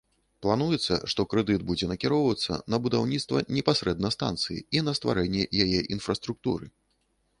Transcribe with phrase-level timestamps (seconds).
[0.43, 6.65] Плануецца, што крэдыт будзе накіроўвацца на будаўніцтва непасрэдна станцыі і на стварэнне яе інфраструктуры.